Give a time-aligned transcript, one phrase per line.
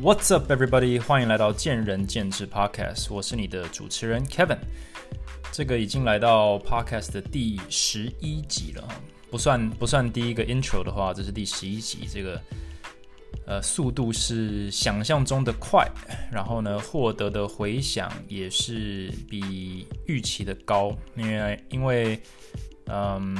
[0.00, 1.00] What's up, everybody？
[1.00, 4.58] 欢迎来到见仁见智 Podcast，我是你的主持人 Kevin。
[5.50, 8.88] 这个已经来到 Podcast 的第十一集了，
[9.28, 12.06] 不算不算第一个 Intro 的话，这是第十一集。
[12.08, 12.40] 这个
[13.44, 15.90] 呃速度是想象中的快，
[16.30, 22.22] 然后呢获得的回响也是比预期的高，因为因为
[22.86, 23.36] 嗯。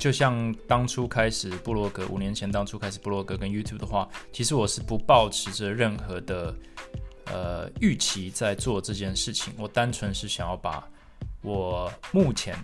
[0.00, 6.54] 就像当初开始布洛格，五年前当初开始布洛格跟 YouTube 的话，其实我是不抱持着任何的
[7.26, 10.88] 呃预期在做这件事情，我单纯是想要把
[11.42, 12.56] 我目前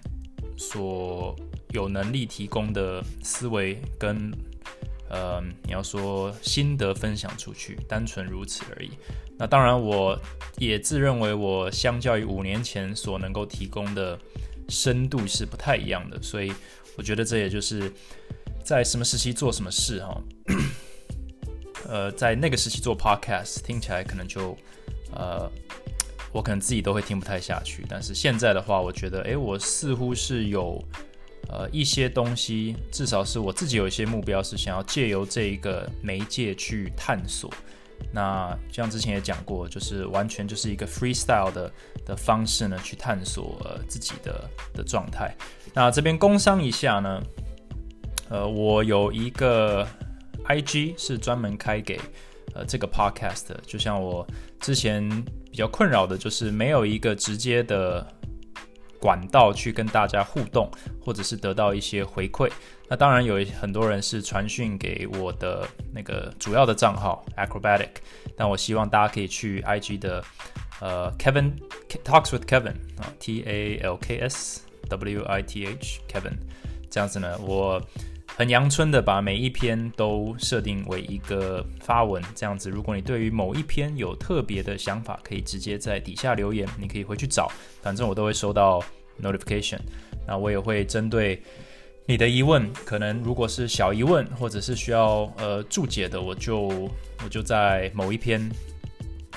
[0.56, 1.36] 所
[1.74, 4.32] 有能力提供的思维跟
[5.10, 8.92] 呃你要说心得分享出去，单纯如此而已。
[9.36, 10.18] 那当然，我
[10.56, 14.18] 也自认为我相较于五年前所能够提供的
[14.70, 16.50] 深度是不太一样的，所以。
[16.96, 17.92] 我觉得这也就是
[18.64, 20.23] 在什么时期做什么事哈，
[21.88, 24.56] 呃，在那个时期做 podcast 听起来可能就
[25.12, 25.50] 呃，
[26.33, 27.84] 我可能自己都会听不太下去。
[27.89, 30.83] 但是现在的话，我觉得，诶，我似乎是有
[31.48, 37.52] 呃一些东西，至少是我自己有一些目标，是想要借由这一个媒介去探索。
[38.12, 41.72] 那像之前也讲过，就是完全就是一个 freestyle 的
[42.05, 45.34] 的方式呢，去探索自己的的状态。
[45.75, 47.22] 那这边工商一下呢，
[48.28, 49.86] 呃，我有一个
[50.44, 52.00] IG 是专门开给
[52.55, 53.47] 呃这个 podcast。
[53.67, 54.27] 就像我
[54.61, 55.08] 之前
[55.50, 58.06] 比较困扰的就是没有一个直接的。
[58.98, 60.69] 管道去跟大家互动，
[61.05, 62.50] 或者是得到一些回馈。
[62.89, 67.91] 那当然有很多人是传讯给我的那个主要的账号 Acrobatic，
[68.37, 70.25] 但我希望大家可以去 IG 的
[70.81, 71.53] 呃 Kevin
[72.05, 76.34] Talks with Kevin 啊 T A L K S W I T H Kevin
[76.91, 77.83] 这样子呢，我。
[78.39, 88.85] 很阳春的把每一篇都设定为一个发文，这样子，如果你对于某一篇有特别的想法，可以直接在底下留言，你可以回去找，反正我都会收到
[89.23, 89.79] notification。
[90.27, 91.42] 那我也会针对
[92.08, 96.68] 你的疑问，可能如果是小疑问或者是需要呃注解的，我就
[97.24, 98.48] 我就在某一篇，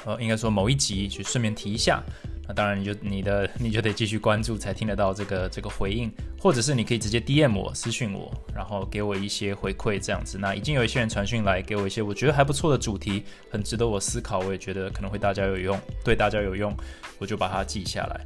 [0.06, 2.03] 呃，应该说某一集去顺便提一下。
[2.47, 10.38] 那当然，你就你的 你就得继续关注，才听得到这个这个回应，或者是你可以直接 DM 我私讯我，然后给我一些回馈这样子。
[10.38, 16.72] 那已经有一些人传讯来给我一些我觉得还不错的主题，很值得我思考，我也觉得可能会大家有用，对大家有用，
[17.18, 18.25] 我就把它记下来。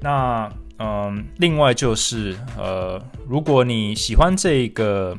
[0.00, 5.16] 那嗯，另外就是呃，如果你喜欢这个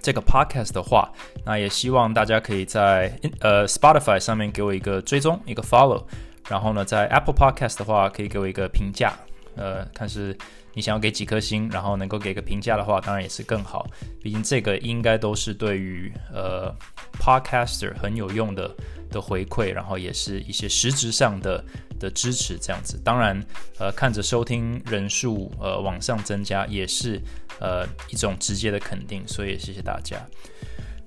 [0.00, 1.10] 这个 podcast 的话，
[1.44, 6.04] 那也希望大家可以在呃 Spotify 上面给我一个追踪，一个 follow。
[6.48, 9.14] 然后呢，在 Apple Podcast 的话，可以给我一个评价，
[9.56, 10.36] 呃，看是
[10.74, 13.86] 你想要给几颗星，然后能够给个评价的话，当然也是更好。
[14.22, 16.70] 毕竟这个应该都是对于呃
[17.18, 18.70] Podcaster 很有用的
[19.10, 21.64] 的回馈，然后也是一些实质上的
[21.98, 23.00] 的支持，这样子。
[23.04, 23.40] 当然，
[23.78, 27.20] 呃，看着收听人数呃往上增加，也是
[27.60, 30.16] 呃一种直接的肯定，所以谢谢大家。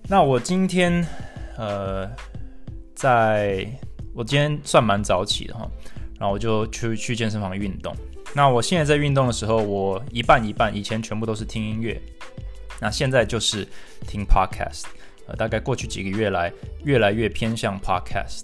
[0.08, 1.06] 那我今天
[1.58, 2.10] 呃
[2.96, 3.68] 在。
[4.14, 5.70] 我今天算蛮早起的哈，
[6.20, 7.96] 然后我就去去健身房运动。
[8.34, 12.02] 那我现在在运动的时候，我一半一半，以前全部都是听音乐，
[12.82, 13.64] 那现在就是
[14.08, 14.86] 听 podcast。
[15.28, 16.52] 呃，大概过去几个月来，
[16.84, 18.42] 越来越偏向 podcast。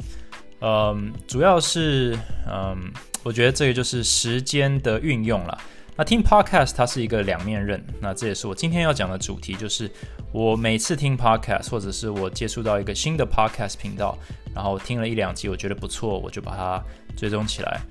[0.66, 2.90] 嗯，主要是嗯，
[3.22, 5.58] 我觉得这个就是时间的运用了。
[5.98, 9.92] 那听 podcast 它是一个两面刃，那这也是我今天要讲的主题，就是
[10.32, 14.18] 我每次听 podcast，或者是我接触到一个新的 podcast 频道。
[14.56, 16.82] 然后听了一两集，我觉得不错，我就把它
[17.18, 17.82] 追踪起来。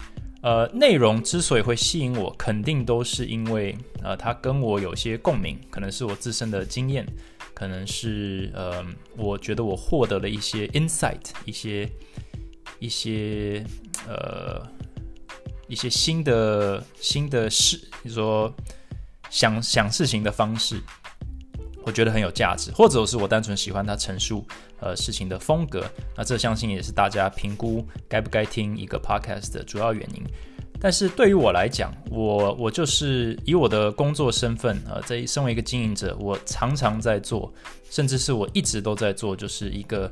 [0.42, 7.04] 呃，内容之所以会吸引我，肯定都是因为呃，它跟我有些共鸣，可能是我自身的经验，
[7.52, 8.84] 可能是呃，
[9.16, 11.88] 我觉得我获得了一些 insight，一些
[12.82, 13.64] 一些
[14.08, 14.60] 呃
[15.68, 18.52] 一些新的新的事，你说
[19.30, 20.80] 想想事情的方式。
[21.84, 24.46] 我觉得很有价值，或者是我单纯喜欢他陈述
[24.80, 25.84] 呃事情的风格，
[26.16, 30.22] 那这相信也是大家评估该不该听一个 podcast 的主要原因。
[30.80, 37.52] 但是对于我来讲，我我就是以我的工作身份呃，在身为一个经营者，我常常在做，
[37.90, 40.08] 甚至是我一直都在做，就是一个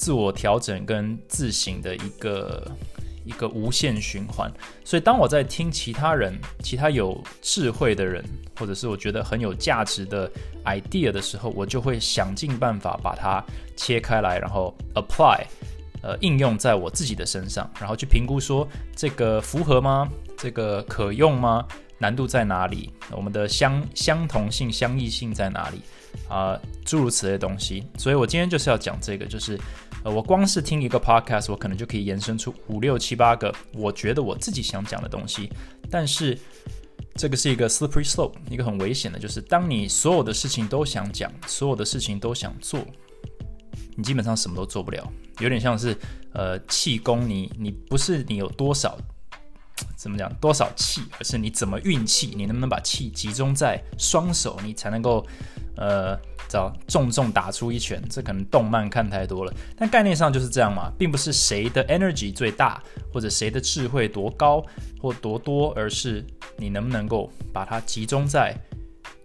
[0.00, 2.66] 自我调整跟自省的一个。
[3.22, 4.50] 一个无限循环，
[4.82, 8.24] 所以当我在听其他人、其他有智慧的人，
[8.58, 10.28] 或者是我觉得很有价值的
[10.64, 13.44] idea 的时候，我就会想尽办法把它
[13.76, 15.44] 切开来，然后 apply，
[16.02, 20.08] 呃，应用在我自己的身上，然后去评估说这个符合吗？
[20.36, 21.64] 这个可用吗？
[21.98, 22.90] 难度在哪里？
[23.12, 25.82] 我们的相相同性、相异性在哪里？
[26.26, 27.84] 啊，诸如此类的东西。
[27.98, 29.60] 所以我今天就是要讲这个，就是
[30.02, 35.50] 呃，我光是听一个 podcast，我可能就可以延伸出五六七八个我觉得我自己想讲的东西。
[35.90, 36.38] 但是
[37.16, 42.80] 这个是一个 slippery slope，一个很危险的，就是当你所有的事情都想讲，所有的事情都想做，
[43.96, 45.12] 你基本上什么都做不了。
[45.38, 45.96] 有点像是
[46.32, 48.96] 呃气功，你你不是你有多少。
[49.96, 50.32] 怎么讲？
[50.34, 52.34] 多少气，而是你怎么运气？
[52.36, 55.26] 你能不能把气集中在双手，你才能够，
[55.80, 56.16] 呃，
[56.46, 58.00] 找重重打出一拳？
[58.10, 62.82] 这可能动漫看太多了，但概念上就是这样嘛，并不是谁的 energy 最大，
[63.12, 64.62] 或者谁的智慧多高
[65.00, 66.22] 或多多，而是
[66.58, 68.54] 你能不能够把它集中在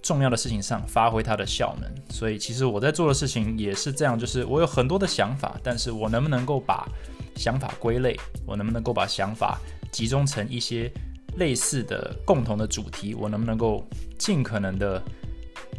[0.02, 1.92] 重要的事情上，发挥它的效能。
[2.10, 6.88] 所以，其实我在做的事情也是这样，就是我有很多的想法，但是我能不能够把
[7.36, 8.18] 想法归类？
[8.46, 9.60] 我能不能够把想法？
[9.92, 10.92] 集中成一些
[11.38, 13.86] 类似的共同的主题，我能不能够
[14.18, 15.02] 尽可能的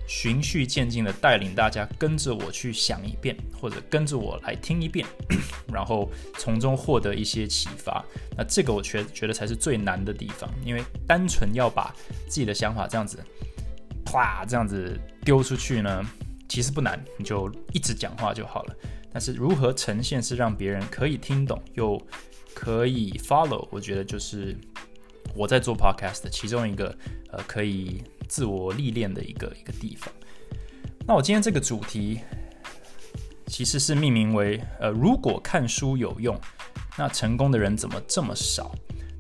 [0.07, 5.07] 循序渐进的带领大家跟着我去想一遍，或者跟着我来听一遍，
[5.73, 8.05] 然后从中获得一些启发。
[8.37, 11.95] 那这个我觉觉得才是最难的地方，因为单纯要把
[12.29, 13.19] 自己的想法这样子
[14.05, 16.05] 啪这样子丢出去呢，
[16.49, 18.77] 其实不难，你就一直讲话就好了。
[19.13, 22.01] 但是如何呈现是让别人可以听懂又。
[22.59, 24.57] 可以 follow，我觉得就是
[25.35, 26.87] 我在做 podcast 的其中一个
[27.31, 30.13] 呃可以自我历练的一个一个地方。
[31.07, 32.21] 那我今天这个主题
[33.47, 36.39] 其实是命名为呃，如果看书有用，
[36.97, 38.75] 那成功的人怎么这么少？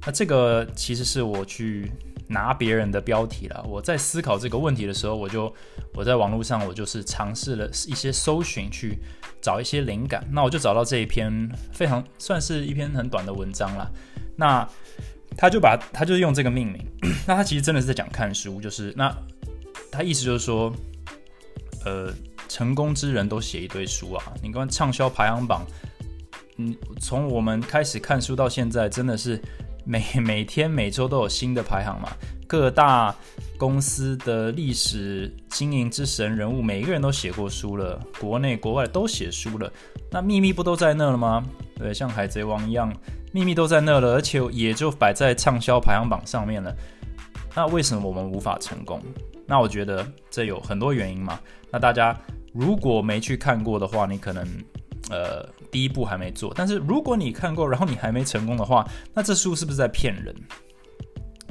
[0.04, 1.90] 那这个其实是我去
[2.28, 3.64] 拿别人的标题了。
[3.68, 5.54] 我在思考这个问题的时候，我就
[5.94, 8.98] 我在网络上我就是尝试了一些搜寻去。
[9.42, 13.88] 找一些灵感，那我就找到这一篇非常算是一篇很短的文章了。
[14.34, 14.68] 那
[15.36, 16.84] 他就把他就是用这个命名，
[17.26, 19.14] 那他其实真的是在讲看书，就是那
[19.92, 20.72] 他意思就是说，
[21.84, 22.12] 呃，
[22.48, 24.32] 成功之人都写一堆书啊。
[24.42, 25.66] 你看畅销排行榜，
[26.56, 29.40] 嗯，从我们开始看书到现在，真的是
[29.84, 32.08] 每 每天每周都有新的排行嘛。
[32.48, 33.12] 各大
[33.58, 39.72] 公司的历史经营之神人物，每一个人都写过书了，国内国外都写书了。
[40.12, 41.44] 那秘密不都在那了吗？
[41.76, 42.92] 对，像海贼王一样，
[43.36, 46.74] 秘密都在那了，而且也就摆在畅销排行榜上面了。
[47.54, 48.98] 那为什么我们无法成功？
[49.46, 51.38] 那我觉得这有很多原因嘛。
[51.70, 52.18] 那大家
[52.54, 54.48] 如果没去看过的话，你可能
[55.10, 56.50] 呃第一步还没做。
[56.56, 60.34] 但是如果你看过，然后你还没成功的话，那这书是不是在骗人？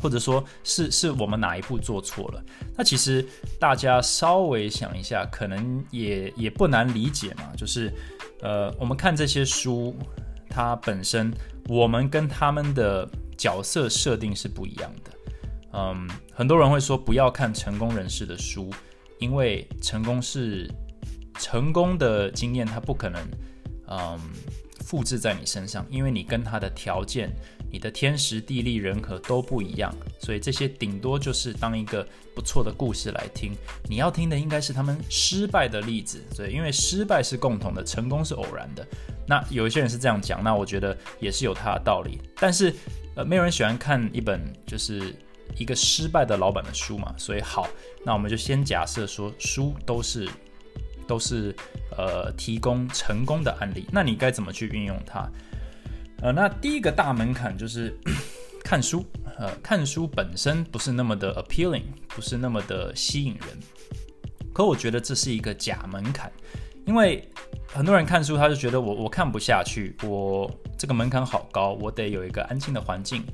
[0.02, 2.44] 或者说是是我们哪一步做错了？
[2.76, 3.24] 那其实
[3.60, 7.52] 大家稍微想一下，可能也也不难理解嘛。
[7.56, 7.94] 就是，
[8.42, 9.96] 呃，我们看这些书，
[10.50, 11.32] 它本身
[11.68, 13.08] 我们跟他们的
[13.38, 15.12] 角色设定是不一样的。
[15.74, 18.72] 嗯，很多人会说不要看成功人士的书，
[19.20, 20.70] 因为成功是
[21.40, 23.22] 成功的经验，它不可能
[23.88, 24.20] 嗯
[24.80, 27.30] 复制在你身上，因为你跟他的条件。
[27.76, 33.52] 你的天时地利人和都不一样，所以这些顶多就是当一个不错的故事来听。
[33.90, 38.88] 你要听的应该是他们失败的例子，所以因为失败是共同的，成功是偶然的。
[39.28, 42.18] 那有一些人是这样讲，那我觉得也是有他的道理。
[42.38, 42.74] 但是
[43.14, 45.14] 呃，没有人喜欢看一本就是
[45.58, 47.68] 一个失败的老板的书嘛，所以好，
[48.06, 50.30] 那我们就先假设说书都是
[51.06, 51.54] 都是
[51.98, 55.30] 呃提供成功的案例，那你该怎么去运用它？
[56.22, 57.98] 呃，那第一个大门槛就是
[58.64, 59.06] 看书。
[59.38, 63.60] 呃，看书本身不是那么的 appealing，不是那么的吸引人。
[64.54, 66.32] 可我觉得这是一个假门槛，
[66.86, 67.28] 因为
[67.68, 73.26] 很多人看书，他就觉得我我看不下去，我这个门槛好高，我得有一个安静的环境，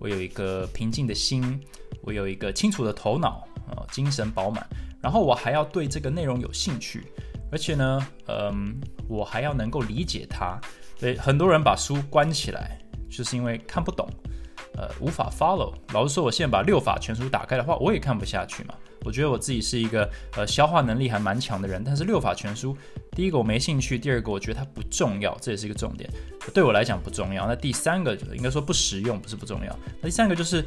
[0.00, 1.60] 我有一个平静的心，
[2.00, 4.66] 我有一个清楚的头脑，呃，精神饱满，
[5.02, 7.04] 然后我还要对这个内容有兴趣，
[7.52, 10.58] 而且呢，嗯，我还要能够理解它。
[10.98, 12.78] 对，很多人把书关起来，
[13.10, 14.08] 就是因为看不懂，
[14.76, 15.74] 呃，无法 follow。
[15.92, 18.74] 老实说，我现在把六法全书打开的话，我也看不下去嘛。
[19.04, 22.76] 我觉得我自己是一个呃消化能力还蛮强的人，但是六法全书，
[23.10, 26.08] 第一个我没兴趣，第二个我觉得它不重要，这也是一个重点，
[26.54, 27.48] 对我来讲不重要。
[27.48, 29.76] 那第三个应该说不实用，不是不重要。
[30.00, 30.64] 那第三个就是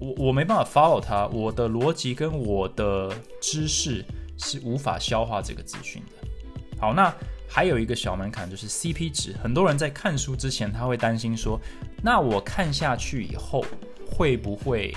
[0.00, 4.02] 我我没办法 follow 它，我的逻辑跟我的知识
[4.38, 6.28] 是无法消化这个资讯的。
[6.78, 7.14] 好，那。
[7.46, 11.60] 还有一个小门槛就是 CP 值，很多人在看书之前，他会担心说，
[12.02, 13.64] 那我看下去以后
[14.04, 14.92] 会不会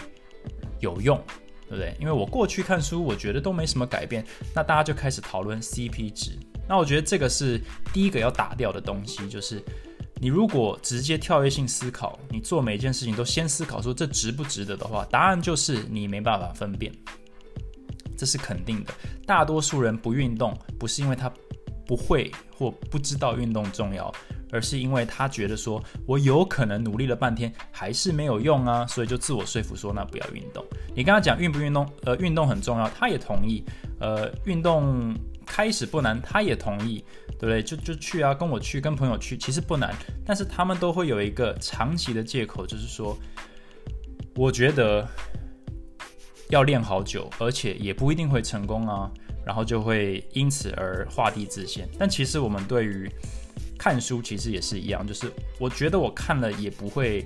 [0.79, 1.21] 有用，
[1.69, 1.95] 对不对？
[1.99, 4.25] 因为我过去看书，我觉得都没什么改变，
[4.55, 6.31] 那大家就开始讨论 CP 值。
[6.67, 7.61] 那我觉得这个是
[7.93, 9.61] 第一个要打掉的东西，就是
[10.15, 16.91] 你如果直接跳跃性思考，你做每一件事情都先思考说这值不值得的话，答案就是你没办法分辨，
[18.17, 18.93] 这是肯定的。
[19.25, 21.31] 大多数人不运动，不是因为他
[21.85, 24.11] 不会或不知道运动重要，
[24.51, 30.65] 而是因为他觉得说我有可能努力了半天还是没有用啊，所以就自我说服说那不要运动。
[30.95, 33.63] 你跟他讲运不运动，呃，运动很重要，他也同意。
[33.99, 37.05] 呃，运动开始不难，他也同意。
[37.39, 37.61] 对不对？
[37.61, 39.93] 就就去啊，跟我去，跟朋友去，其实不难。
[40.25, 43.15] 但是他们都会有一个长期的借口，就是说，
[44.35, 45.07] 我觉得
[46.49, 49.11] 要练好久，而且也不一定会成功啊。
[49.45, 51.87] 然后就会因此而画地自限。
[51.97, 53.09] 但其实我们对于
[53.77, 57.25] 看书其实也是一样，就是我觉得我看了也不会，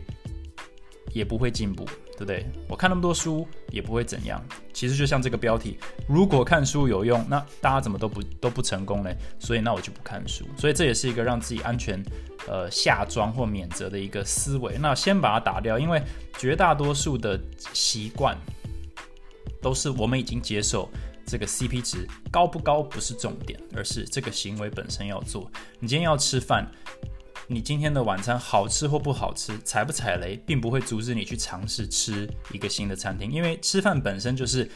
[1.14, 1.86] 也不会进步。
[2.12, 2.46] 对不对？
[2.70, 4.40] 我看那么多书也不会怎样。
[4.74, 9.10] 其实就像这个标题，如果看书有用，那大家怎么都不都不成功呢？
[9.40, 10.46] 所以那我就不看书。
[10.56, 12.00] 所以这也是一个让自己安全
[12.48, 14.78] 呃下装或免责的一个思维。
[14.78, 16.00] 那先把它打掉，因为
[16.38, 17.42] 绝大多数的
[17.74, 18.38] 习惯
[19.62, 20.90] 都是我们已经接受
[21.26, 25.52] 这个 CP 值高不高不是重点，而是这个行为本身要做。
[25.80, 26.70] 你今天要吃饭。
[27.48, 34.70] 你今天的晚餐好吃或不好吃，踩不踩雷，并不会阻止你去尝试吃一个新的餐厅，因为吃饭本身就是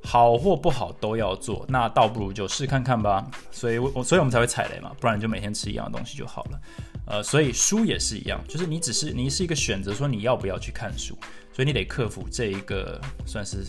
[0.00, 3.28] 好或不好都要做，那倒不如就试看看吧。
[3.50, 6.60] 所以，我所以我们才会踩雷嘛，不然就每天吃一样的东西就好了。
[7.06, 11.18] 呃，所以书也是一样，就是你只是你是一个选择，说你要不要去看书，
[11.52, 13.64] 所以你得克服这一个算是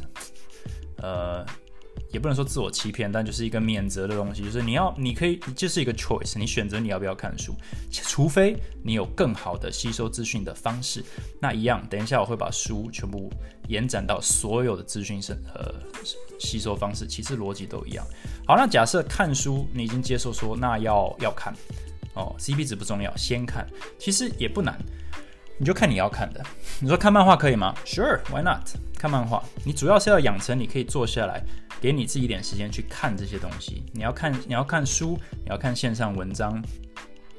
[0.97, 1.45] 呃。
[2.11, 7.53] 也不能说自我欺骗，但就是一个免责的东西，就是你要，你可以，就是一个 choice，你选择你要不要看书，
[7.91, 11.03] 除非你有更好的吸收资讯的方式。
[11.41, 13.29] 那一样，等一下我会把书全部
[13.67, 15.73] 延展到所有的资讯是呃
[16.39, 18.05] 吸收方式，其实逻辑都一样。
[18.45, 21.53] 好，那假设看书你已经接受说，那要要看
[22.13, 23.67] 哦，CP 值不重要，先看，
[23.99, 24.77] 其实也不难。
[25.57, 26.43] 你就看你要看的，
[26.79, 28.67] 你说看漫画可以吗？Sure，Why not？
[28.97, 31.41] 看漫画，你主要是要养成，你可以坐下来，
[31.79, 33.83] 给你自己一点时间去看这些东西。
[33.93, 36.61] 你要看，你要看书，你要看线上文章，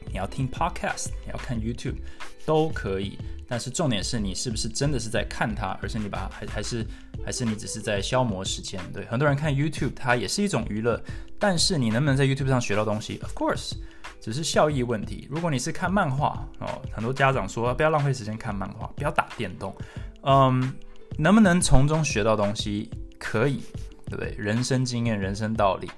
[0.07, 1.97] 你要听 Podcast，你要看 YouTube，
[2.45, 3.19] 都可以。
[3.49, 6.87] 但是重点是你是不是真的是在看它，而是你把它还还是
[7.25, 8.81] 还是你只是在消磨时间？
[8.93, 11.01] 对，很多人看 YouTube，它也是一种娱乐，
[11.39, 13.73] 但是你能不能在 YouTube 上学到东西？Of course。
[14.21, 15.27] 只是效益问题。
[15.31, 19.75] 如果你是看漫画哦，很多家长说不要浪费时间看漫画，不要打电动。
[20.23, 20.73] 嗯，
[21.19, 22.91] 能不能从中学到东西？
[23.19, 23.63] 可以，
[24.07, 24.35] 对不对？
[24.37, 25.91] 人生经验、人生道理。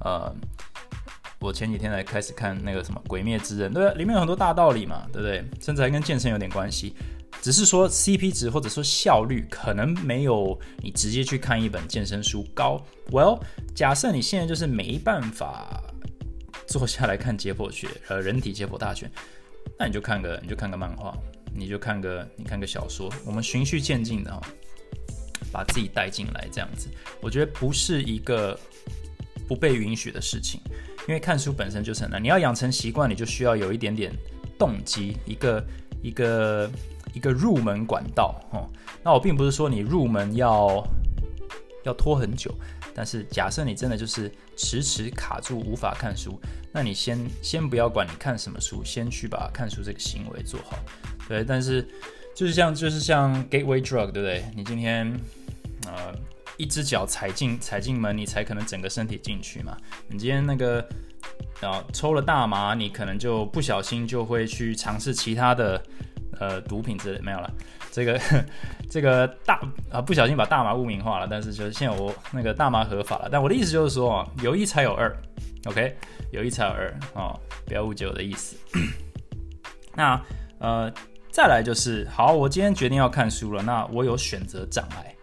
[0.00, 0.34] 呃，
[1.40, 5.44] 我前几天才开始看那个什么《鬼灭之刃》，对,不对，里面有很多大道理嘛，对不对？
[5.60, 6.94] 甚至还跟健身有点关系。
[7.40, 12.80] 只是说 CP 值或者说效率可能没有你直接去看一本健身书高。
[13.10, 13.40] Well，
[13.74, 15.82] 假设你现在就是没办法。
[16.72, 19.10] 坐下来看解剖学， 呃，人体解剖大全，
[19.78, 21.14] 那你就看个，你就看个漫画，
[21.54, 24.40] 你就看个，你看个小说，我们循序渐进的哈，
[25.52, 26.88] 把自己带进来，这样子，
[27.20, 28.58] 我觉得不是一个
[29.46, 30.62] 不被允许的事情，
[31.06, 34.10] 因为看书本身就是很难，你要养成习惯，你就需要有一点点
[34.58, 35.62] 动机，一个
[36.02, 36.70] 一个
[37.12, 38.66] 一个入门管道哦。
[39.04, 40.82] 那我并不是说你入门要
[41.84, 42.54] 要拖很久。
[42.94, 46.38] 但是假设你真的就是迟迟卡住无法看书，
[46.72, 50.78] 那你先先不要管你看什么书，先去把看书这个行为做好。
[51.28, 51.86] 对，但是
[52.34, 54.44] 就是像就是像 gateway drug，对不对？
[54.56, 55.12] 你今天
[55.86, 56.14] 呃
[56.56, 59.76] 一只脚踩进踩进门，你才可能整个身体进去嘛。
[60.08, 60.80] 你今天那个
[61.60, 65.82] 啊抽了大麻，你可能就不小心就会去尝试其他的
[66.42, 67.50] 呃毒品之类没有了。
[67.92, 68.20] 这个
[68.90, 73.28] 这个大啊，不小心把大麻污名化了，但是就是现在我那个大麻合法了。
[73.30, 75.14] 但我的意思就是说，有一才有二
[75.66, 75.94] ，OK，
[76.32, 78.56] 有一才有二啊，不要误解我的意思。
[79.94, 80.20] 那
[80.58, 80.92] 呃，
[81.30, 85.14] 再来就是好，我今天决定要看书了，那我有选择障碍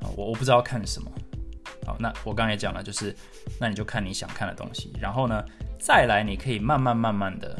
[0.00, 1.10] 啊，我我不知道看什么。
[1.86, 3.14] 好，那我刚才也讲了，就是
[3.58, 5.42] 那你就看你想看的东西，然后呢，
[5.78, 7.56] 再来你可以慢慢慢慢的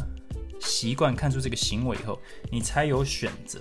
[0.64, 2.18] 习惯看出这个行为以后，
[2.50, 3.60] 你才有选择。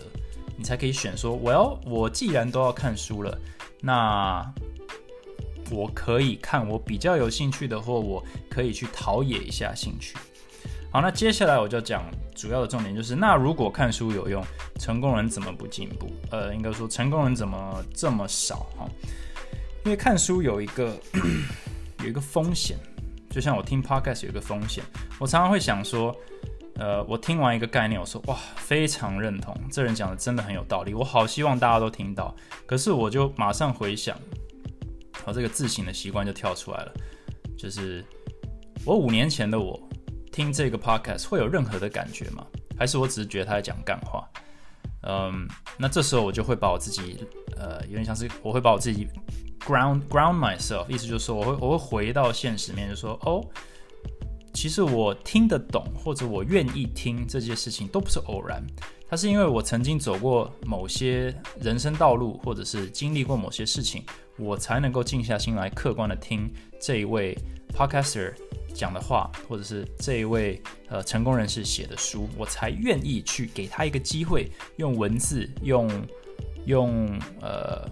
[0.55, 3.35] 你才可以选说，我要我既然都要看书了，
[3.81, 4.45] 那
[5.71, 10.15] 我可以看我比较有兴趣的，或我可以去陶冶一下兴趣。
[10.91, 12.05] 好，那接下来我就讲
[12.35, 14.45] 主要的重点，就是那如果看书有用，
[14.79, 16.07] 成功人怎么不进步？
[16.29, 18.67] 呃，应该说成功人怎么这么少？
[18.77, 18.87] 哈，
[19.85, 20.95] 因为看书有一个
[22.03, 22.77] 有一个风险，
[23.31, 24.83] 就像我听 podcast 有一个风险，
[25.19, 26.15] 我常常会想说。
[26.75, 32.35] 呃，我听完一个概念，我说哇，非常认同，这人讲的真的很有道理，我好希望大家都听到。
[32.65, 34.17] 可是我就马上回想，
[35.23, 36.93] 好，这个自省的习惯就跳出来了，
[37.57, 38.03] 就是
[38.85, 39.79] 我五年前的我
[40.31, 42.45] 听这个 podcast 会有任何的感觉吗？
[42.75, 44.27] 还是我只是觉得他在讲干话？
[45.03, 47.23] 嗯，那这时候我就会把我自己，
[47.55, 49.07] 呃，有点像是我会把我自己
[49.59, 53.45] ground ground myself，意思就是说我会我会回到现实面，就说哦，
[54.63, 58.65] 其实我听得懂或者我愿意听这些事情都不是偶然，
[59.09, 64.05] 它是因为我曾经走过某些人生道路，或者是经历过某些事情，
[64.37, 67.37] 我才能够静下心来客观的听这一位
[67.75, 68.33] podcaster。
[68.73, 75.91] 讲的话，或者是这一位呃成功人士写的书，我才愿意去给他一个机会，用文字、用
[76.67, 77.85] 用呃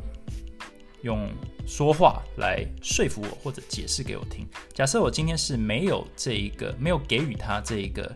[1.04, 1.30] 用
[1.66, 4.48] 说话来说服我，或者解释给我听。
[4.74, 8.12] 假设我今天是没有这一个，没有给予他这一个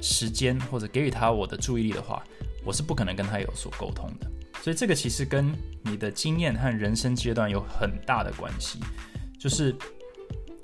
[0.00, 2.22] 时间，或者给予他我的注意力的话，
[2.64, 4.30] 我是不可能跟他有所沟通的。
[4.62, 8.78] 所以这个其实跟你的经验和人生阶段有很大的关系，
[9.38, 9.74] 就是。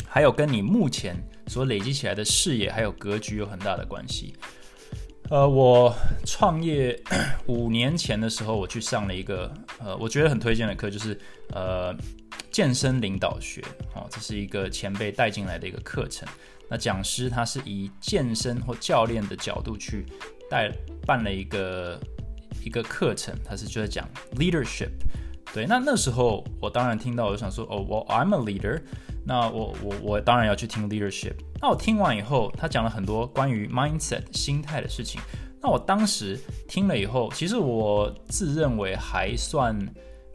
[0.09, 1.15] 还有跟你目前
[1.49, 4.35] 所累积起来的视野还有格局有很大的关系。
[5.28, 5.92] 呃，我
[6.25, 6.99] 创业
[7.47, 11.18] 五年前的时候，我去上了一个呃，我觉得很推荐的课，就是
[11.52, 11.92] 呃
[12.52, 13.61] 健身领导学。
[13.95, 16.28] 哦，这是一个前辈带进来的一个课程。
[16.71, 20.06] 那讲师他是以健身或教练的角度去
[20.49, 20.71] 带
[21.04, 22.00] 办了一个
[22.64, 24.90] 一个课程，他是就在讲 leadership。
[25.52, 28.80] 对，那那时候我当然听到，我就想说，哦，我 I'm a leader。
[29.28, 31.35] 那我我我当然要去听 leadership。
[31.61, 35.21] 那我听完以后，他讲了很多关于 mindset 心态的事情。
[35.61, 39.76] 那我当时听了以后，其实我自认为还算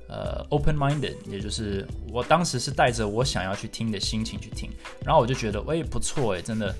[0.09, 4.69] 呃 open minded，也就是我当时是带着我想要去听的心情去听。
[5.05, 6.75] 然后我就觉得，哎，不错哎，真的，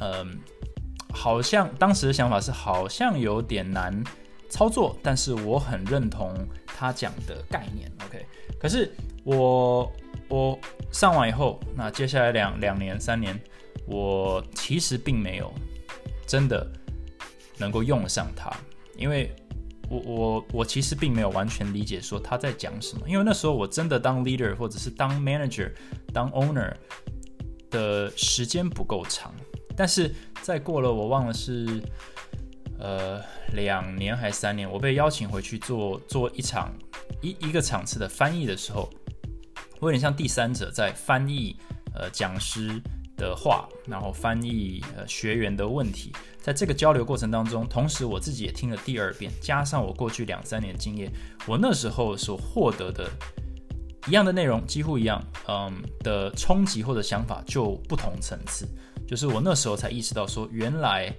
[0.00, 0.38] 嗯，
[1.14, 4.04] 好像当时的想法是好像有点难
[4.50, 6.34] 操作，但是我很认同
[6.66, 7.90] 他讲的概念。
[8.04, 8.26] OK，
[8.60, 8.92] 可是
[9.24, 9.90] 我。
[10.28, 10.58] 我
[10.96, 13.38] 上完以后，那接下来两两年、三年，
[13.86, 15.52] 我其实并没有
[16.26, 16.66] 真的
[17.58, 18.50] 能够用得上它，
[18.96, 19.30] 因为
[19.90, 25.70] 我我我其实并没有完全理解说他在讲什么，因为那时候我真的当 leader 或者是当 manager、
[26.14, 26.72] 当 owner
[27.70, 29.34] 的时间不够长，
[29.76, 31.78] 但是再过了我忘了是
[32.78, 33.20] 呃
[33.52, 36.74] 两年还是三年，我被邀请回去做做一场
[37.20, 38.88] 一一个场次的翻译的时候。
[39.80, 41.56] 我有点像第三者在翻译，
[41.94, 42.80] 呃，讲师
[43.16, 51.12] 的话，然后翻译呃学员的问题，在这个交流过程当中，同时我自己也听了第二遍，加上我过去两三年经验，
[51.46, 53.10] 我那时候所获得的
[54.08, 58.66] 一样的内容，几乎一样，嗯的冲击或者想法就不同层次，
[59.06, 61.12] 就是我那时候才意识到说，原来，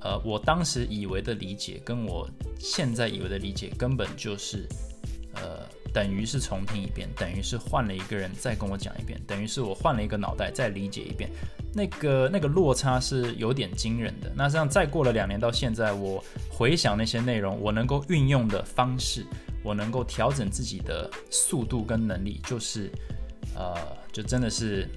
[0.00, 2.28] 呃，我当时以为的理解，跟我
[2.58, 4.68] 现在以为的理解，根本就是，
[5.34, 5.60] 呃。
[5.94, 11.30] 等于是重听一遍，等于是换了一个人再跟我讲一遍，等于是我换了一个脑袋再理解一遍，
[11.72, 14.32] 那个那个落差是有点惊人的。
[14.34, 19.24] 那这样再过了两年到现在，我回想那些内容，我能够运用的方式，
[19.62, 22.90] 我能够调整自己的速度跟能力，就是
[23.54, 23.76] 呃，
[24.12, 24.88] 就真的是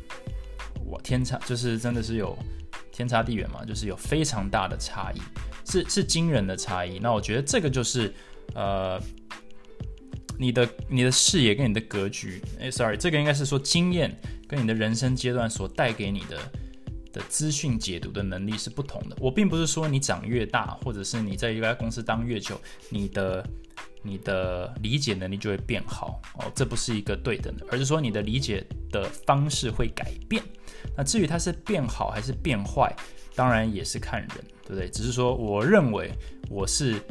[0.83, 2.36] 我天差，就是真的是有
[2.91, 5.21] 天差地远嘛，就是有非常大的差异，
[5.69, 6.97] 是是惊人的差异。
[6.97, 8.12] 那我觉得这个就是
[8.55, 8.99] 呃。
[10.38, 14.15] 你的你的视野跟你的格局，哎，sorry，这个应该是说经验
[14.47, 16.38] 跟你的人生阶段所带给你的
[17.12, 19.17] 的资讯解读的能力是不同的。
[19.19, 23.43] 我并不是说你长越大，或者是你在一家公司当越久，你的
[24.04, 30.43] 你的理解能力就会变好哦，这不是一个对等的，而是说你的理解的方式会改变。
[30.95, 32.95] 那至于它是变好还是变坏，
[33.36, 34.30] 当然也是看人，
[34.63, 34.88] 对不对？
[34.88, 36.12] 只是说我认为
[36.47, 37.02] 我是。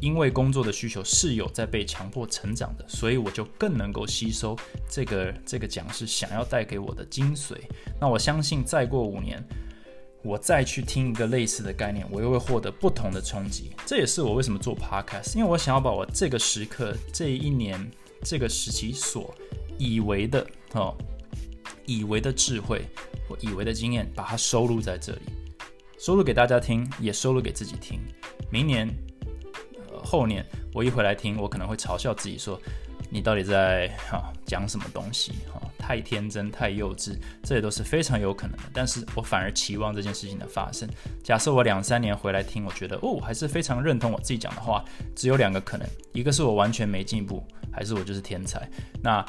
[0.00, 4.54] 因为工作的需求是有在被强迫成长的，所以我就更能够吸收
[4.90, 7.56] 这个这个讲师想要带给我的精髓。
[7.98, 9.42] 那我相信再过五年，
[10.22, 13.72] 我再去听一个类似的概念，我又会获得不同的冲击。
[13.86, 17.90] 这也是我为什么做 podcast，因为我想要把我这个时刻、这一年、
[18.22, 19.34] 这个时期所
[19.78, 20.94] 以为的哦，
[21.86, 22.84] 以为的智慧
[23.30, 25.22] 我以为的经验，把它收录在这里，
[25.98, 27.98] 收录给大家听，也收录给自己听。
[28.50, 28.94] 明年。
[30.06, 32.58] 后年我一回来听，我可能会嘲笑自己说
[33.10, 35.32] ：“你到底在哈讲什么东西？
[35.52, 40.88] 哈，太天真，太幼稚，这也都是非常有可能的。”但是我反而期望这件事情的发生。
[41.24, 44.84] 假设我两三年回来听，我觉得哦，还是非常认同我自己讲的话。
[45.16, 48.68] 只有两个可能，一个是我完全没进步，还是我就是天才。
[49.02, 49.24] 那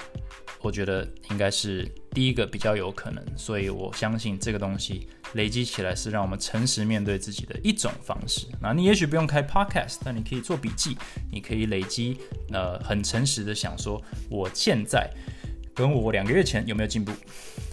[0.68, 8.48] 我觉得应该是第一个比较有可能，所以我相信这个东西累积起来是让我们诚实面对自己的一种方式。
[8.62, 10.98] 那你也许不用开 podcast，但你可以做笔记，
[11.32, 12.18] 你可以累积，
[12.52, 15.10] 呃，很诚实的想说，我现在
[15.74, 17.14] 跟我两个月前有没有进步？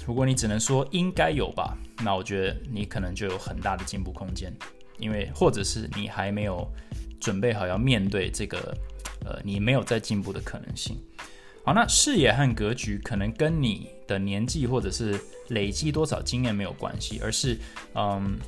[0.06, 4.56] 如果你只能说应该有吧，那我觉得你可能就有很大的进步空间。
[4.98, 6.64] 因为或者是你还没有
[7.20, 8.72] 准备好要面对这个，
[9.24, 10.96] 呃，你没有在进步的可能性。
[11.64, 17.58] 好，那视野和格局可能跟你的年纪或者是累积多少经验没有关系，而是，
[17.94, 18.38] 嗯，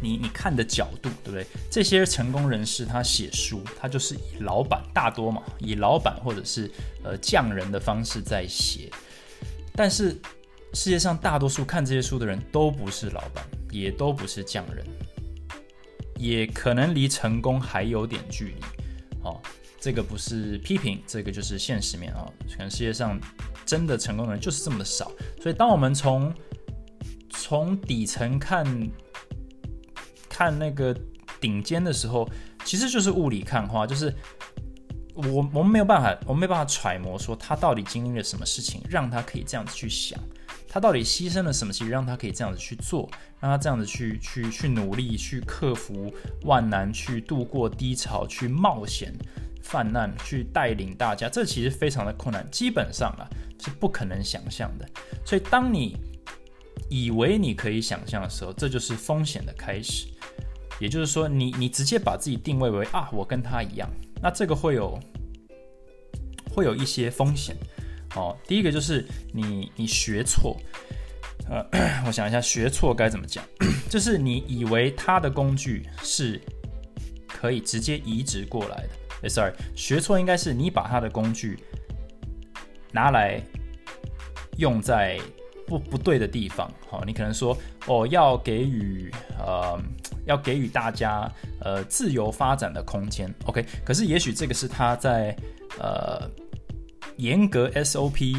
[0.00, 1.44] 你你看的角度，对不对？
[1.68, 6.70] 这些成功人士他写书，他就是以老板大多嘛，以老板或者是
[7.02, 8.88] 呃匠人的方式在写，
[9.74, 10.16] 但是
[10.72, 14.86] 世界上大多数看这些书的人都不是老板，也都不是匠人，
[16.16, 18.54] 也可能离成功还有点距离，
[19.24, 19.42] 哦。
[19.80, 22.30] 这个不是批评，这个就是现实面啊。
[22.52, 23.18] 可能世界上
[23.64, 26.32] 真的成功的人就是这么少，所以当我们从
[27.30, 28.90] 从底层看
[30.28, 30.94] 看那个
[31.40, 32.28] 顶尖的时候，
[32.64, 34.14] 其实就是雾里看花，就是
[35.14, 40.18] 我我们没有办法，我们没办法揣摩说他到底经历了什么事情，让他可以这样子去想，
[40.68, 46.12] 他到底牺牲了什么，其实让他可以这样子去做，让他这样子去去去努力，去克服
[46.42, 49.14] 万难，去度过低潮，去冒险。
[49.70, 53.24] 泛滥去带领大家，这其实非常的困难，基本上啊
[53.62, 54.88] 是不可能想象的。
[55.24, 55.96] 所以当你
[56.88, 60.08] 以为你可以想象的时候，这就是风险的开始。
[60.80, 63.88] 也就是说，你你直接把自己定位为啊，我跟他一样，
[64.22, 64.98] 那这个会有
[66.50, 67.54] 会有一些风险。
[68.16, 70.56] 哦，第一个就是你你学错，
[71.48, 71.64] 呃，
[72.06, 73.44] 我想一下学错该怎么讲，
[73.88, 76.40] 就是你以为他的工具是
[77.28, 78.99] 可以直接移植过来的。
[79.28, 81.58] ，sorry，学错应该是你把他的工具
[82.92, 83.40] 拿来
[84.58, 85.18] 用在
[85.66, 86.72] 不不对的地方。
[86.88, 87.56] 好，你可能说
[87.86, 89.78] 哦，要给予呃，
[90.26, 91.30] 要给予大家
[91.60, 93.32] 呃自由发展的空间。
[93.44, 95.36] OK，可是也许这个是他在
[95.78, 96.28] 呃
[97.16, 98.36] 严格 SOP。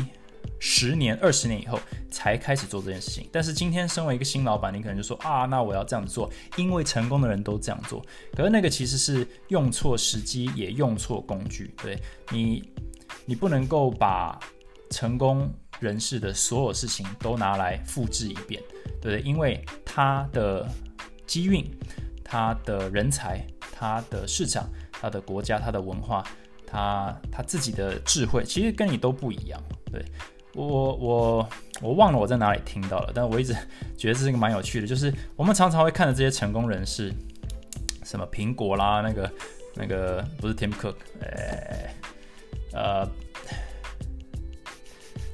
[0.59, 1.79] 十年、二十年以后
[2.11, 8.05] 才开始做这件事情，但是今天身为一个新老板，你可能就说啊，那我要这样子做，因为成功的人都这样做。
[8.35, 11.73] 可是那个其实是用错时机，也用错工具。
[11.81, 11.99] 对
[12.29, 12.63] 你，
[13.25, 14.39] 你不能够把
[14.89, 18.61] 成功人士的所有事情都拿来复制一遍，
[19.01, 19.21] 对不对？
[19.21, 20.69] 因为他的
[21.25, 21.65] 机运、
[22.23, 26.23] 他的人才、他的市场、他的国家、他的文化、
[26.71, 30.03] 他他自己的智慧，其实跟你都不一样，对。
[30.53, 31.49] 我我
[31.81, 33.53] 我忘了我在哪里听到了，但我一直
[33.97, 37.13] 觉得这是一个蛮有趣的，就是我们常常会看着这些成功人士，
[38.03, 39.31] 什么苹果啦，那个
[39.75, 41.95] 那个不是 Tim Cook，哎，
[42.73, 43.07] 呃，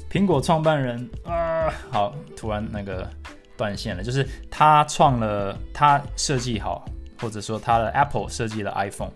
[0.08, 3.10] 苹果创办人啊，好，突然那个
[3.58, 6.86] 断线了，就是他创了，他设计好，
[7.20, 9.10] 或者说他的 Apple 设计了 iPhone，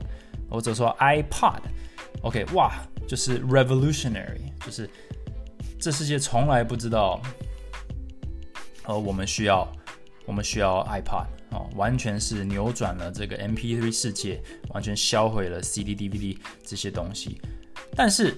[0.50, 1.60] 或者说 iPod
[2.24, 2.74] OK，哇，
[3.08, 4.90] 就是 revolutionary，就是。
[5.84, 7.20] 这世界从来不知道，
[8.84, 9.68] 呃，我们需要，
[10.28, 14.40] 我们需要 iPod 哦，完全是扭转了这个 MP3 世界，
[14.76, 17.42] 完全销毁了 CD、DVD 这些东西。
[17.96, 18.38] 但是，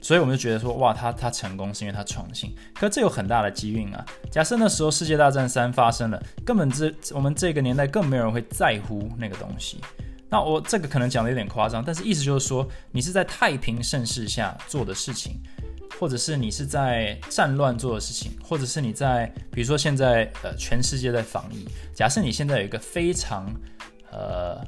[0.00, 4.06] 所以我们就觉得说，哇，他他成功是因为他创新，可这有很大的机运啊。
[4.30, 9.80] 假设那时候世界大战三发生了，根本这我们这个年代更没有人会在乎那个东西。
[10.28, 15.40] 那我这个可能讲的有点夸张，但是意思就是说，你是在太平盛世下做的事情。
[15.98, 23.50] 或者是你是在战乱做的事情，或者是你在，比如说现在呃全世界在防疫，假设你现在有一个非常
[24.12, 24.62] 呃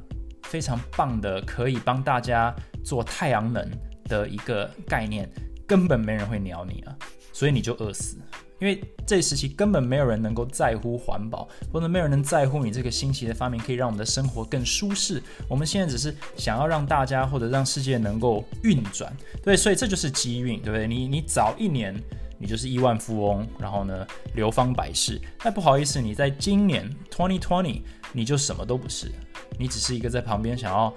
[0.44, 3.70] 非常棒的可以帮大家做太阳能
[4.04, 5.28] 的一个概念，
[5.66, 6.96] 根本没人会鸟你啊，
[7.30, 8.16] 所以你就饿死。
[8.60, 15.22] 因为这时期根本没有人能够在乎环保，或者没有人能在乎你这个新奇的发明可以让我们的生活更舒适。
[15.48, 20.86] 我们现在只是想要让大家或者让世界能够运转，对，所以这就是机运，对不对？
[20.86, 21.94] 你你早一年
[22.36, 25.20] 你就是亿万富翁，然后呢流芳百世。
[25.44, 29.10] 那不好意思，你在今年 twenty twenty 你就什么都不是，
[29.58, 30.92] 你只是一个在旁边想要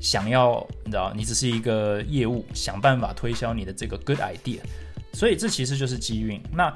[0.00, 4.60] 想要你知道，你只是一个业务，想办法推销你的这个 good idea。
[5.12, 6.74] 所以这其实就是机运，那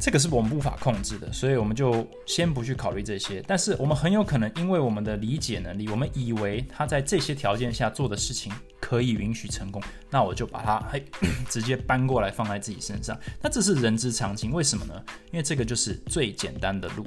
[0.00, 3.40] 这个是我们无法控制的，所以我们就先不去考虑这些。
[3.46, 11.04] 但是我们很有可能因为我们的理解能力，我们以为他在这些条件下做的事情可以允许成功，那我就把它嘿
[11.48, 13.16] 直接搬过来放在自己身上。
[13.40, 15.00] 那这是人之常情，为什么呢？
[15.30, 17.06] 因为这个就是最简单的路。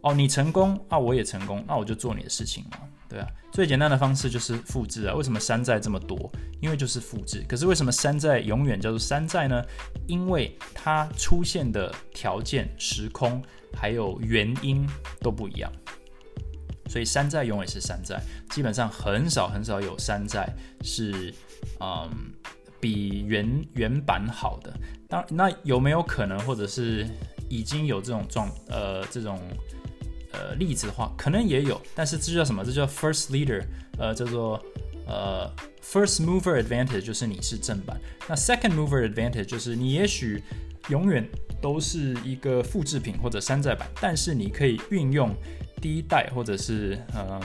[0.00, 2.78] 哦，你成功啊，我也成功，那我就做你的事情嘛。
[3.10, 5.14] 对啊，最简单的方式就是复制啊。
[5.16, 6.30] 为什么山寨这么多？
[6.60, 7.44] 因为就是复制。
[7.48, 9.60] 可是为什么山寨永远叫做山寨呢？
[10.06, 13.42] 因为它出现的条件、时空
[13.74, 14.86] 还有原因
[15.20, 15.72] 都不一样，
[16.88, 18.22] 所以山寨永远是山寨。
[18.50, 20.48] 基本上很少很少有山寨
[20.82, 21.34] 是
[21.80, 22.08] 嗯
[22.78, 24.72] 比原原版好的。
[25.08, 27.04] 当那有没有可能，或者是
[27.48, 29.36] 已经有这种状呃这种？
[30.32, 32.64] 呃例子的话，可能也有，但是这叫什么？
[32.64, 33.62] 这叫 first leader，
[33.98, 34.62] 呃，叫做
[35.06, 35.50] 呃
[35.82, 38.00] first mover advantage，就是你是正版。
[38.28, 40.42] 那 second mover advantage 就是你也许
[40.88, 41.28] 永远
[41.60, 45.34] 都是一个复制品或者山寨版，但是你可以运用
[45.80, 47.40] 第一代或者是嗯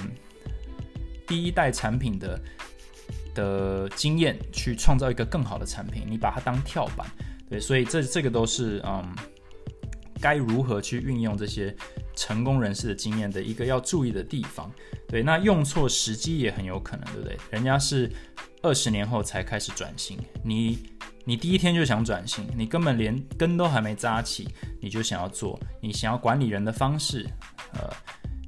[1.27, 2.39] 第一代产品的
[3.33, 7.07] 的经验去创造一个更好的产品，你把它当跳板。
[7.49, 9.15] 对，所以这这个都是嗯。
[10.21, 11.75] 该如何去运用这些
[12.15, 14.71] 成功人士的经验的一个要注意的地方，
[15.07, 17.37] 对，那用错时机也很有可能，对不对？
[17.51, 18.11] 人家是
[18.61, 20.79] 二十年后才开始转型，你
[21.25, 24.47] 你第一天就想转型，你根本连根都还没扎起，
[24.81, 27.25] 你就想要做，你想要管理人的方式，
[27.73, 27.89] 呃，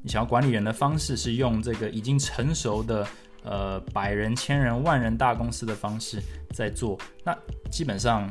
[0.03, 3.07] 你想要管理人的方式是用这个已经成熟的
[3.43, 6.21] 呃百人、千人、万人大公司的方式
[6.53, 7.37] 在做，那
[7.69, 8.29] 基本上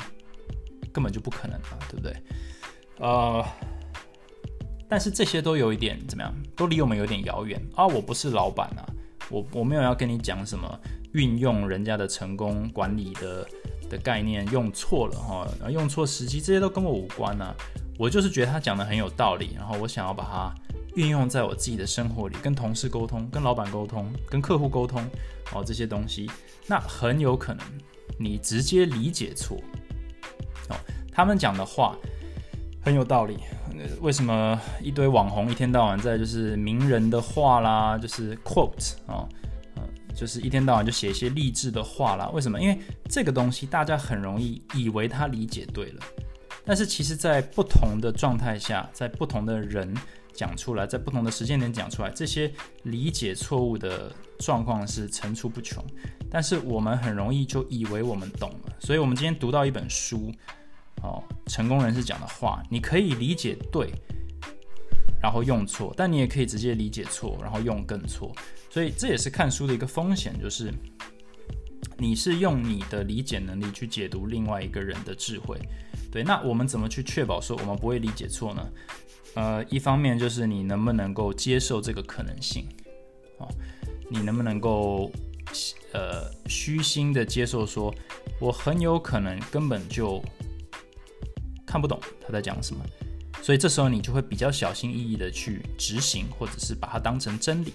[0.92, 2.14] 根本就不可能啊，对不对？
[2.98, 3.44] 呃，
[4.88, 6.34] 但是这些都有一点怎么样？
[6.56, 7.86] 都离我们有点遥远啊！
[7.86, 8.86] 我不是老板啊，
[9.28, 10.80] 我我没有要跟你讲什么
[11.12, 13.46] 运用人家的成功管理的
[13.90, 17.54] 的概念用错了哈，用错时机，这些都跟我无关啊。
[17.98, 20.54] 我就是觉得他讲的很有道理，然后我想要把它
[20.94, 25.04] 运用在我自己的生活里，跟同事沟通，跟老板沟通，跟客户沟通
[25.52, 26.30] 哦，这些东西，
[26.66, 27.66] 那很有可能
[28.18, 29.58] 你直接理解错
[30.70, 30.76] 哦，
[31.12, 31.94] 他们讲的话。
[32.86, 33.36] 很有道理。
[34.00, 39.26] 为什么一堆网红一天到晚在就是名人的话啦，就是 quote 啊，
[39.74, 39.82] 呃，
[40.14, 42.30] 就是一天到晚就写一些励志的话啦？
[42.32, 42.60] 为什么？
[42.60, 42.78] 因为
[43.10, 46.02] 这个东西大家很容易以为他理解对了，
[46.64, 49.92] 但是其实在不同的状态下，在不同的人
[50.32, 52.48] 讲出来，在不同的时间点讲出来，这些
[52.84, 55.84] 理解错误的状况是层出不穷。
[56.30, 60.32] 但是我们很容易就以为我们懂了，所以我们今天读到一本书。
[61.06, 63.92] 哦，成功人士讲的话，你可以理解对，
[65.22, 68.34] 然后用错，但你也可以直接理解错，然后用更错。
[68.68, 70.74] 所以这也是看书的一个风险，就是
[71.96, 75.56] 你是用你的理解能力去解读另外一个人的智慧。
[76.10, 78.68] 对，那我们怎么去确保说我们不会理解错呢？
[79.34, 82.66] 呃，一方面就是你能不能够接受这个可能性，
[83.38, 83.46] 哦，
[84.10, 85.08] 你能不能够
[85.92, 87.94] 呃虚心的接受说，
[88.40, 90.20] 我很有可能根本就。
[91.66, 92.84] 看不懂他在讲什么，
[93.42, 97.72] 所以这时候你就会比较小心翼翼的去执行，或者是把它当成真理。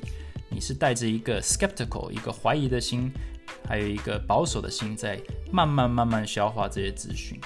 [0.50, 3.12] 你是带着一个 skeptical 一个怀疑的心，
[3.68, 7.40] 还有一个保守的心，在慢慢慢慢消化这些资讯，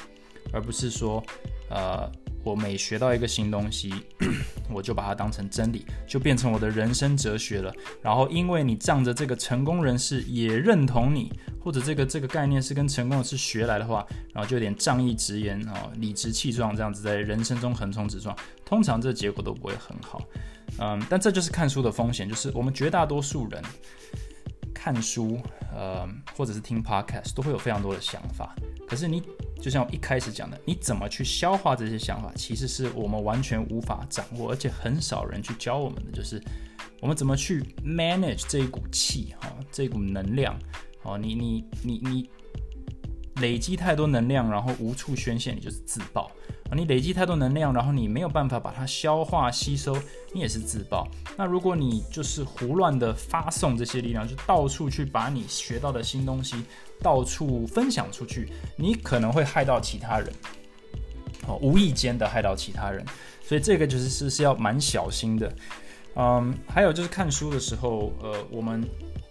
[0.53, 1.23] 而不是说，
[1.69, 2.09] 呃。
[2.45, 3.91] 我每学到一个新东西，
[4.71, 7.73] 我就把它当成真理，就变成我的人生哲学了。
[8.03, 20.21] 然后，因为你仗着这个成功人士也认同你，或者这个这个概念是跟成功人士学来的话，然后就有点仗义直言啊，理直气壮这样子在人生中横冲直撞，通常这结果都不会很好。
[20.77, 23.59] 嗯，但这就是看书的风险，就是我们绝大多数人
[24.85, 25.39] 看书，
[25.73, 28.55] 呃，或者是听 podcast 都会有非常多的想法，
[28.87, 29.23] 可是你。
[29.59, 36.39] 就像我一开始讲的，你怎么去消化这些想法，其实是我们完全无法掌握，而且很少人去教我们的，就是
[37.01, 40.55] 我们怎么去 manage 这一股气，哈，这股能量，
[41.01, 42.29] 哦，你你你你
[43.37, 46.29] 累积太多能量，然后无处宣泄，你就是自爆。
[46.69, 49.95] 啊，你累积太多能量，然后你没有办法把它消化吸收，
[50.33, 51.07] 你也是自爆。
[51.37, 56.55] 那如果你就是胡乱的发送这些力量，就到处去把你学到的新东西
[57.01, 60.33] 到处分享出去，你可能会害到其他人，
[61.47, 63.05] 哦，无意间的害到其他人。
[63.43, 65.53] 所以这个就是是是要蛮小心的。
[66.15, 68.83] 嗯，还有就是看书的时候，呃，我们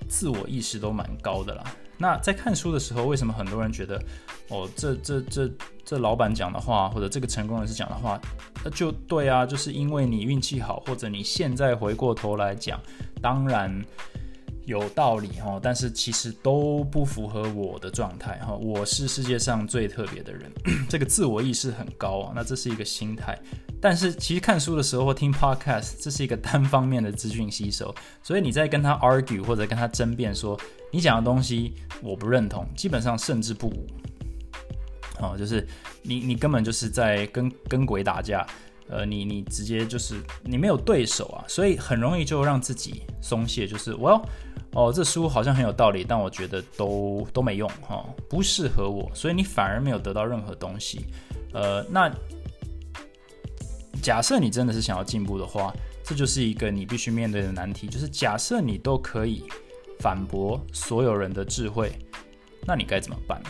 [0.09, 1.65] 自我意识都蛮高的啦。
[1.99, 4.01] 那在看书的时候，为什么很多人觉得，
[4.51, 5.51] 哦，这这这
[5.85, 8.21] 这老板讲的话，或者这个成功人士讲的话，
[8.65, 12.81] 那就对啊，就是因为你运气好，或者你现在回过头来讲，
[13.21, 13.85] 当然
[14.65, 20.51] 有道理哈，但是其实都不符合我的状态哈，我是世界上最特别的人，
[20.89, 23.39] 这个自我意识很高啊，那这是一个心态。
[23.79, 30.59] 但是其实看书的时候或听 podcast，这是一个单方面的资讯吸收，所以你在跟他 argue 或者跟他争辩说
[30.91, 33.87] 你讲的东西我不认同，基本上胜之不武。
[35.21, 35.67] 哦，就是
[36.03, 38.47] 你你根本就是在跟跟鬼打架，
[38.89, 44.29] 呃，你你直接就是你没有对手啊，所以很容易就让自己松懈，就是我要
[44.73, 51.07] 哦这书好像很有道理，但我觉得都都没用哈，不适合我，所以你反而没有得到任何东西，
[51.53, 52.13] 呃，那。
[54.03, 55.73] 假设你真的是想要进步的话，
[56.03, 57.87] 这就是一个你必须面对的难题。
[57.87, 59.43] 就是假设你都可以
[59.99, 61.91] 反驳所有人的智慧，
[62.67, 63.41] 那你该怎么办？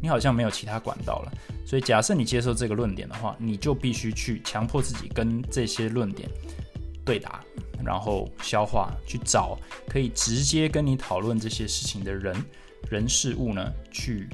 [0.00, 1.32] 你好像没有其他管道了。
[1.66, 6.28] 所以假设你接受这个论点的话，你就必须去强迫自己跟这些论点
[7.04, 7.40] 对答，
[7.84, 9.58] 然后消化，去找
[9.88, 12.34] 可以直接跟你讨论这些事情的人、
[12.90, 14.28] 人事物呢，去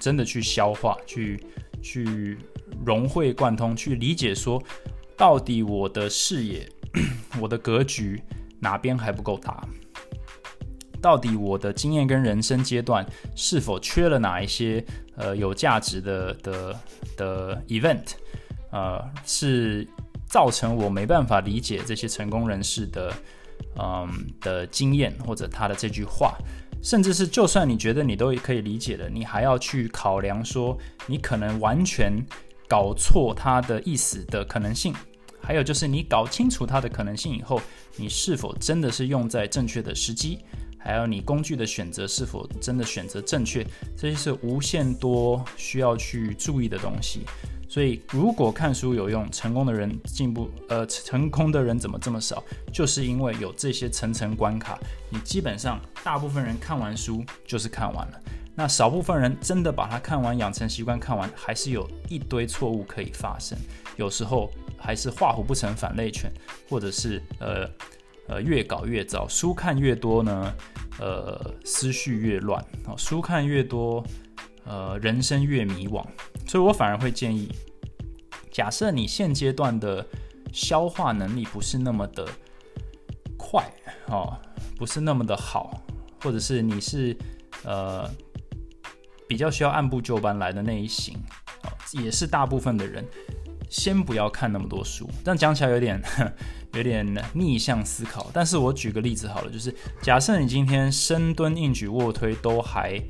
[0.00, 1.44] 真的去消化，去
[1.82, 2.38] 去
[2.84, 4.62] 融会贯通，去理解说，
[5.16, 6.68] 到底我的视野、
[7.40, 8.22] 我的格局
[8.60, 9.66] 哪边还不够大？
[11.04, 13.04] 到底我的经验跟人生阶段
[13.36, 14.82] 是否缺了哪一些
[15.16, 16.80] 呃有价值的的
[17.14, 18.12] 的 event？
[18.70, 19.86] 呃，是
[20.26, 23.12] 造成我没办法理解这些成功人士的
[23.78, 24.08] 嗯
[24.40, 26.38] 的经验或者他的这句话，
[26.82, 30.74] 甚至是就算你觉得你都可以理解的，你还要去考量说
[31.06, 32.10] 你可能完全
[32.66, 34.94] 搞错他的意思的可能性。
[35.46, 37.60] 还有就是你搞清楚他的可能性以后，
[37.96, 40.38] 你是否真的是用在正确的时机？
[40.84, 43.66] 还有你工具的选择是否真的选择正确，
[43.96, 47.22] 这些是无限多需要去注意的东西。
[47.66, 52.44] 所以，如果看书有用，成功的人进步，呃，成功的人怎么这么少？
[52.70, 54.78] 就是因为有这些层层关卡。
[55.08, 58.20] 你基本上大部分人看完书就是看完了，
[58.54, 63.58] 那少部分人真的把它看完，养成习惯看完，还是有一堆错误可以发生。
[63.96, 66.30] 有时候还是画虎不成反类犬，
[66.68, 67.66] 或者是呃。
[68.26, 70.54] 呃，越搞越糟，书看越多呢，
[70.98, 74.02] 呃，思绪越乱啊，书看越多，
[74.64, 76.02] 呃，人生越迷惘。
[76.46, 77.50] 所以我反而会建议，
[78.50, 80.06] 假设你现阶段的
[80.52, 82.26] 消化能力不是那么的
[83.36, 83.62] 快
[84.06, 84.36] 哦，
[84.76, 85.82] 不是那么的好，
[86.22, 87.16] 或者是你是
[87.64, 88.10] 呃
[89.28, 91.14] 比较需要按部就班来的那一型
[91.62, 93.04] 啊，也是大部分的人。
[93.70, 96.00] 先不要看那么多书，这样讲起来有点
[96.74, 98.30] 有点逆向思考。
[98.32, 103.00] 但是我举个例子好了，就是假设你今天深蹲、硬举、卧推都还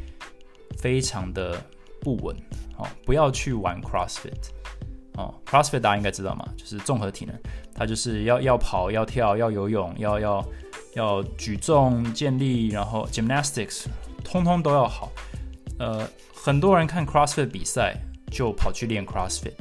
[0.79, 1.61] 非常的
[2.01, 2.37] 不稳，
[2.77, 4.33] 哦，不要去玩 CrossFit
[5.15, 7.35] 哦，CrossFit 大家应该知道嘛，就是综合体能，
[7.75, 10.45] 它就是要要跑、要跳、要游泳、要要
[10.95, 13.85] 要举重、健力，然后 Gymnastics，
[14.23, 15.11] 通通都要好。
[15.79, 17.97] 呃，很多人看 CrossFit 比赛
[18.31, 19.55] 就跑去练 CrossFit。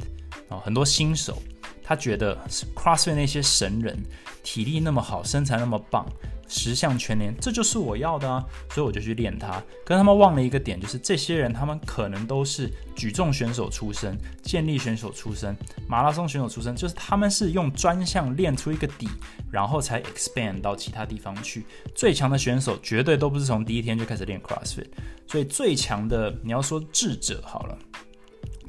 [0.50, 1.42] 啊，很多新手
[1.84, 2.34] 他觉得
[2.74, 3.96] CrossFit 那些神人
[4.42, 6.06] 体力那么好，身材那么棒，
[6.48, 9.62] 十项全连，这就是我要的啊，所以我就去练它。
[9.84, 15.54] 可他们忘了一个点，就是这些人他们可能都是举重选手出身、健力选手出身、
[15.86, 19.06] 马拉松选手出身，就是他们是用专项练出一个底，
[19.50, 21.66] 然后才 expand 到其他地方去。
[21.94, 24.86] 最强的选手绝对都不是从第一天就开始练 CrossFit，
[25.26, 27.78] 所以最强的你要说智者好了。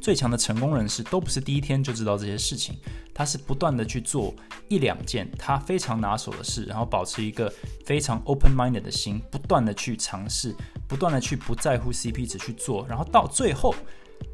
[0.05, 2.77] 最强的成功人士都不是第一天就知道这些事情，
[3.11, 4.31] 他是不断的去做
[4.69, 7.51] 一两件他非常拿手的事，然后保持一个
[7.87, 10.55] 非常 open-minded 的心，不断的去尝试，
[10.87, 13.73] 不断的去不在乎 CP 值去做，然后到最后，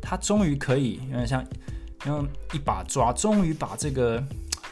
[0.02, 1.42] 他终于可以有点像
[2.06, 4.22] 用一把抓，终于把这个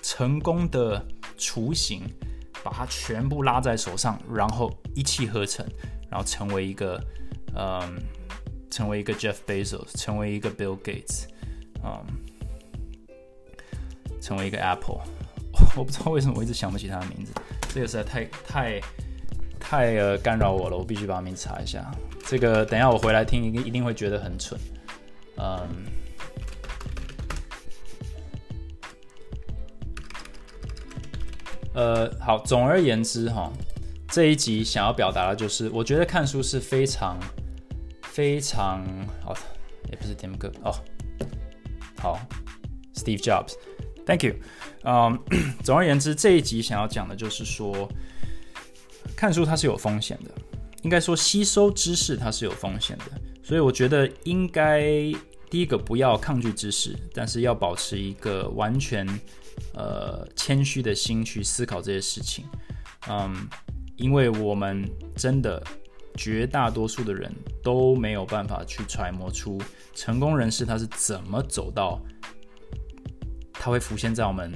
[0.01, 1.01] 成功的
[1.37, 2.03] 雏形
[2.61, 5.65] 把它全部拉在手上，然后一气呵成，
[6.11, 7.01] 然后成为一个
[7.55, 7.97] 嗯。
[8.69, 11.23] 成为一个 Jeff Bezos，成为一个 Bill Gates，
[11.83, 12.05] 嗯，
[14.21, 15.01] 成为一个 Apple，
[15.75, 17.31] 我不知道为什么我一直想不起他的名字，
[17.73, 18.81] 这个实在太太
[19.59, 21.89] 太呃干扰我了，我必须把名字查一下。
[22.27, 24.59] 这个等一下我回来听，一定一定会觉得很蠢，
[25.37, 25.67] 嗯，
[31.73, 33.51] 呃，好，总而言之哈，
[34.09, 37.17] 这一集想要表达的就是，我觉得看书是非常。
[38.11, 38.85] 非常
[39.23, 39.33] 好，
[39.89, 40.75] 也不是 Tim Cook 哦，
[41.97, 42.19] 好
[42.93, 44.35] ，Steve Jobs，Thank you。
[44.83, 45.17] 嗯，
[45.63, 47.89] 总而言之，这一集想要讲的就是说，
[49.15, 50.31] 看书它是有风险的，
[50.81, 53.05] 应该说吸收知识它是有风险的，
[53.43, 54.81] 所以我觉得应该
[55.49, 59.07] 第一个不要抗拒知识，但是要保持一个完全
[59.73, 62.43] 呃谦虚的心去思考这些事情。
[63.07, 63.47] 嗯，
[63.95, 65.63] 因为我们真的。
[66.15, 67.31] 绝大多数的人
[67.63, 69.61] 都没有办法去揣摩出
[69.93, 72.01] 成功人士他是怎么走到，
[73.53, 74.51] 他会浮现在我们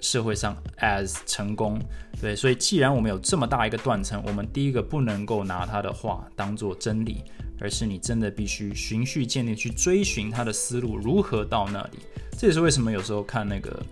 [0.00, 1.78] 社会上 as 成功。
[2.20, 7.22] 对，所以既然我们有这么大一个断层，我们第一个不能够拿他的话当做真理，
[7.60, 11.98] 而是你真的必须循序渐进去追寻他的思路如何到那里。
[12.38, 13.82] 这也是为什么有时候看那个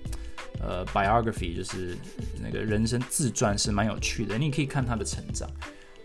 [0.61, 1.97] 呃 biography 就是
[2.43, 5.49] 那个人生自传是蛮有趣的，你可以看他的成长。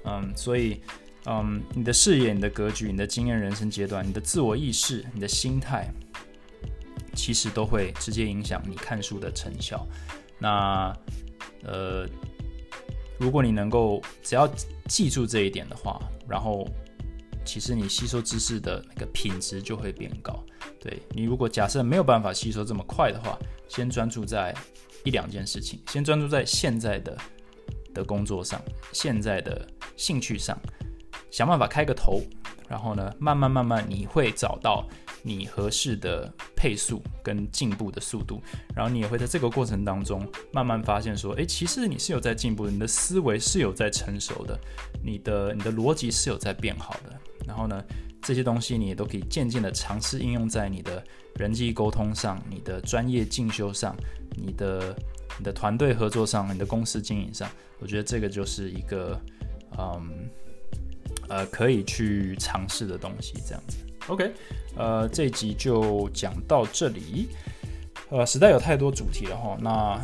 [0.04, 0.82] 嗯，所以。
[1.26, 5.94] 嗯，你的视野、你的格局、你的经验、人生阶段、你的自我意识、你的心态，
[7.14, 9.86] 其实都会直接影响你看书的成效。
[10.40, 10.98] 那
[11.64, 12.08] 呃，
[13.20, 14.50] 如果你能够只要
[14.88, 16.66] 记住这一点的话，然后
[17.46, 20.42] 其实你吸收知识的那个品质就会变高。
[20.80, 23.38] 对你如果假设没有办法吸收这么快的话，
[23.68, 24.56] 先专注在
[25.04, 27.16] 一两件事情，先专注在现在的
[27.94, 28.62] 的工作上，
[28.92, 30.58] 现在的兴趣上，
[31.32, 32.22] 想办法开个头，
[32.68, 34.88] 然后呢，慢慢慢慢你会找到。
[35.22, 38.42] 你合适的配速跟进步的速度，
[38.74, 44.58] 然后你也会在这个过程当中慢慢发现说，诶，其实你是有在进步的，你的思维是有在成熟的，
[45.04, 47.20] 你的你的逻辑是有在变好的。
[47.46, 47.84] 然后呢，
[48.22, 51.04] 这些东西你也都可以渐渐的尝试应用在你的
[51.36, 53.94] 人际沟通上、你的专业进修上、
[54.38, 54.96] 你的
[55.40, 57.50] 你的团队合作上、你的公司经营上。
[57.80, 59.18] 我觉得这个就是一个，
[59.78, 60.30] 嗯，
[61.30, 63.78] 呃，可以去尝试的东西，这样子。
[64.08, 64.32] OK，
[64.76, 67.30] 呃，这一集就讲到这里。
[68.10, 69.98] 呃，实在有太多主题了哈，那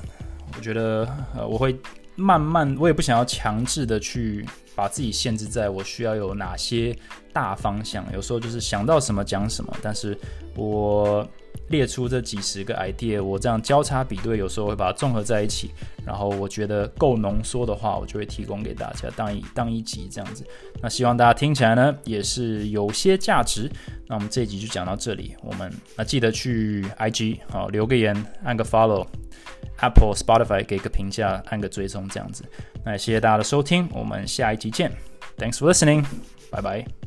[0.55, 1.05] 我觉得
[1.35, 1.77] 呃，我会
[2.15, 6.97] 慢慢，我也不想要强制的去把自己限制在我需要有哪些
[7.33, 8.05] 大方向。
[8.13, 10.17] 有时候就是想到什么讲什么，但是
[10.55, 11.27] 我。
[11.69, 15.71] 列出这几十个 idea，我这样交叉比对，有时候会把它综合在一起，
[16.05, 20.45] 然后我觉得够浓缩的话，我就会提供给大家当一当一集这样子。
[20.81, 23.69] 那希望大家听起来呢也是有些价值。
[24.07, 32.43] 那我们这一集就讲到这里，我们那记得去 IG 好留个言，按个 follow，Apple、Spotify 给个评价，按个追踪这样子。
[32.83, 34.91] 那谢谢大家的收听，我们下一集见。
[35.37, 36.05] Thanks for listening，
[36.51, 37.04] 拜拜。